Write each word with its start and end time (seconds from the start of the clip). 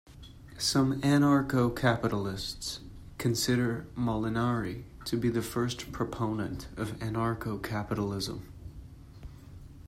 Some 0.57 0.99
anarcho-capitalists 1.01 2.79
consider 3.19 3.85
Molinari 3.95 4.85
to 5.05 5.15
be 5.15 5.29
the 5.29 5.43
first 5.43 5.91
proponent 5.91 6.67
of 6.75 6.97
anarcho-capitalism. 7.01 8.51